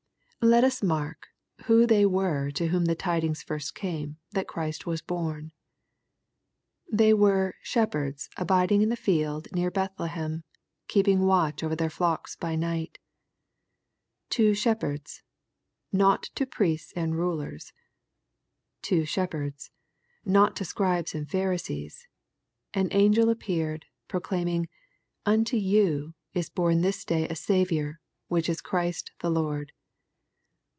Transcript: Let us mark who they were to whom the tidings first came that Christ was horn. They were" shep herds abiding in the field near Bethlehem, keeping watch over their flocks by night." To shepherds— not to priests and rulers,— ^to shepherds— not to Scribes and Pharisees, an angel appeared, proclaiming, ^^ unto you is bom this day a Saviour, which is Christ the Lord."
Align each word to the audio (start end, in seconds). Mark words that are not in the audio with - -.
Let 0.43 0.63
us 0.63 0.81
mark 0.81 1.27
who 1.65 1.85
they 1.85 2.03
were 2.03 2.49
to 2.55 2.69
whom 2.69 2.85
the 2.85 2.95
tidings 2.95 3.43
first 3.43 3.75
came 3.75 4.17
that 4.31 4.47
Christ 4.47 4.87
was 4.87 5.03
horn. 5.07 5.51
They 6.91 7.13
were" 7.13 7.53
shep 7.61 7.93
herds 7.93 8.27
abiding 8.37 8.81
in 8.81 8.89
the 8.89 8.95
field 8.95 9.47
near 9.53 9.69
Bethlehem, 9.69 10.43
keeping 10.87 11.27
watch 11.27 11.61
over 11.63 11.75
their 11.75 11.91
flocks 11.91 12.35
by 12.35 12.55
night." 12.55 12.97
To 14.31 14.55
shepherds— 14.55 15.21
not 15.91 16.23
to 16.33 16.47
priests 16.47 16.91
and 16.95 17.15
rulers,— 17.15 17.71
^to 18.81 19.07
shepherds— 19.07 19.69
not 20.25 20.55
to 20.55 20.65
Scribes 20.65 21.13
and 21.13 21.29
Pharisees, 21.29 22.07
an 22.73 22.87
angel 22.93 23.29
appeared, 23.29 23.85
proclaiming, 24.07 24.63
^^ 24.63 24.69
unto 25.23 25.55
you 25.55 26.15
is 26.33 26.49
bom 26.49 26.81
this 26.81 27.05
day 27.05 27.27
a 27.27 27.35
Saviour, 27.35 27.99
which 28.27 28.49
is 28.49 28.59
Christ 28.59 29.11
the 29.19 29.29
Lord." 29.29 29.71